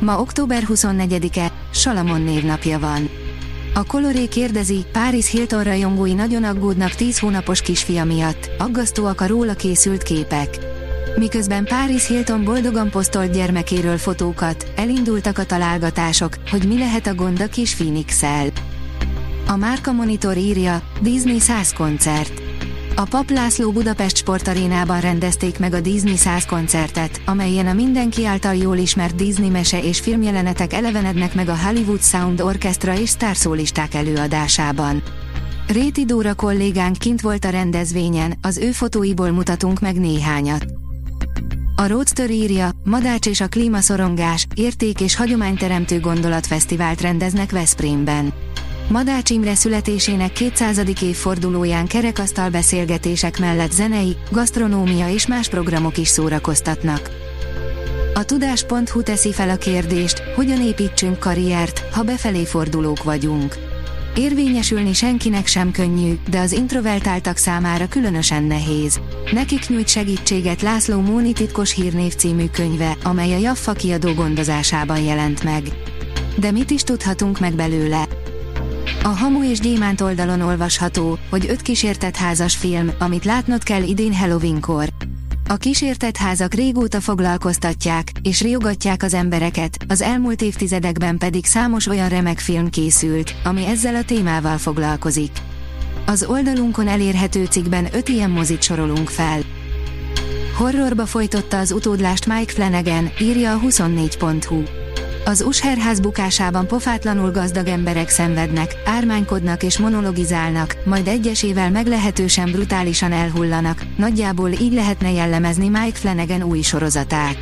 [0.00, 3.08] Ma október 24-e, Salamon névnapja van.
[3.74, 9.54] A Coloré kérdezi, Paris Hilton rajongói nagyon aggódnak 10 hónapos kisfia miatt, aggasztóak a róla
[9.54, 10.58] készült képek.
[11.16, 17.40] Miközben Paris Hilton boldogan posztolt gyermekéről fotókat, elindultak a találgatások, hogy mi lehet a gond
[17.40, 18.46] a kis phoenix -el.
[19.46, 22.39] A Márka Monitor írja, Disney 100 koncert.
[23.00, 28.54] A Pap László Budapest sportarénában rendezték meg a Disney 100 koncertet, amelyen a mindenki által
[28.54, 35.02] jól ismert Disney mese és filmjelenetek elevenednek meg a Hollywood Sound Orchestra és sztárszólisták előadásában.
[35.66, 40.66] Réti Dóra kollégánk kint volt a rendezvényen, az ő fotóiból mutatunk meg néhányat.
[41.76, 48.32] A Roadster írja, Madács és a klímaszorongás, érték és hagyományteremtő gondolatfesztivált rendeznek Veszprémben.
[48.90, 50.82] Madács Imre születésének 200.
[51.02, 57.10] évfordulóján kerekasztal beszélgetések mellett zenei, gasztronómia és más programok is szórakoztatnak.
[58.14, 63.56] A tudás.hu teszi fel a kérdést, hogyan építsünk karriert, ha befelé fordulók vagyunk.
[64.16, 69.00] Érvényesülni senkinek sem könnyű, de az introvertáltak számára különösen nehéz.
[69.32, 75.42] Nekik nyújt segítséget László Móni titkos hírnév című könyve, amely a Jaffa kiadó gondozásában jelent
[75.42, 75.62] meg.
[76.36, 78.08] De mit is tudhatunk meg belőle?
[79.02, 84.14] A Hamu és Gyémánt oldalon olvasható, hogy öt kísértett házas film, amit látnod kell idén
[84.14, 84.88] Halloweenkor.
[85.48, 92.08] A kísértett házak régóta foglalkoztatják, és riogatják az embereket, az elmúlt évtizedekben pedig számos olyan
[92.08, 95.32] remek film készült, ami ezzel a témával foglalkozik.
[96.06, 99.40] Az oldalunkon elérhető cikkben öt ilyen mozit sorolunk fel.
[100.56, 104.79] Horrorba folytotta az utódlást Mike Flanagan, írja a 24.hu.
[105.30, 113.82] Az Usherház bukásában pofátlanul gazdag emberek szenvednek, ármánykodnak és monologizálnak, majd egyesével meglehetősen brutálisan elhullanak,
[113.96, 117.36] nagyjából így lehetne jellemezni Mike Flanagan új sorozatát.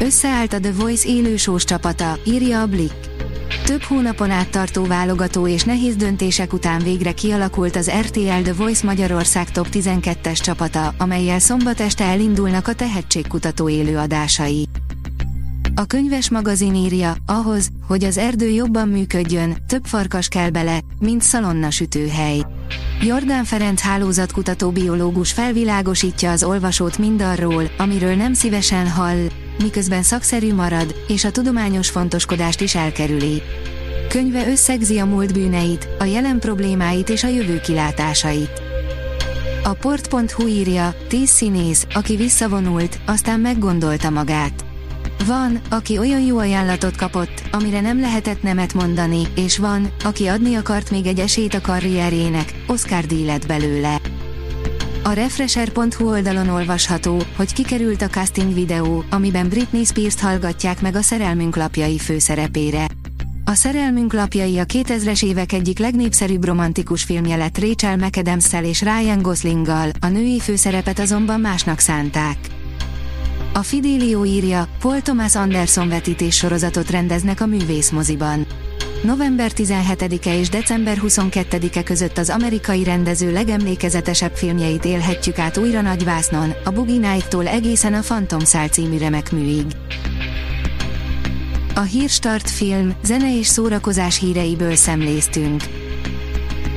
[0.00, 2.96] Összeállt a The Voice élősós csapata, írja a Blick.
[3.64, 8.86] Több hónapon át tartó válogató és nehéz döntések után végre kialakult az RTL The Voice
[8.86, 14.68] Magyarország Top 12-es csapata, amelyel szombat este elindulnak a tehetségkutató élőadásai.
[15.76, 21.22] A könyves magazin írja, ahhoz, hogy az erdő jobban működjön, több farkas kell bele, mint
[21.22, 22.46] szalonna sütőhely.
[23.02, 29.26] Jordán Ferenc hálózatkutató biológus felvilágosítja az olvasót mindarról, amiről nem szívesen hall,
[29.62, 33.42] miközben szakszerű marad, és a tudományos fontoskodást is elkerüli.
[34.08, 38.62] Könyve összegzi a múlt bűneit, a jelen problémáit és a jövő kilátásait.
[39.64, 44.63] A port.hu írja, tíz színész, aki visszavonult, aztán meggondolta magát.
[45.26, 50.54] Van, aki olyan jó ajánlatot kapott, amire nem lehetett nemet mondani, és van, aki adni
[50.54, 54.00] akart még egy esélyt a karrierjének, Oscar díj lett belőle.
[55.02, 61.02] A Refresher.hu oldalon olvasható, hogy kikerült a casting videó, amiben Britney Spears-t hallgatják meg a
[61.02, 62.86] Szerelmünk lapjai főszerepére.
[63.44, 69.22] A Szerelmünk lapjai a 2000-es évek egyik legnépszerűbb romantikus filmje lett Rachel mcadams és Ryan
[69.22, 72.36] Goslinggal, a női főszerepet azonban másnak szánták.
[73.56, 78.46] A Fidelio írja, Paul Thomas Anderson vetítés sorozatot rendeznek a művészmoziban.
[79.02, 86.52] November 17-e és december 22-e között az amerikai rendező legemlékezetesebb filmjeit élhetjük át újra nagyvásznon,
[86.64, 89.66] a Boogie Night-tól egészen a Phantom Szál című remek műig.
[91.74, 95.62] A Hírstart film, zene és szórakozás híreiből szemléztünk.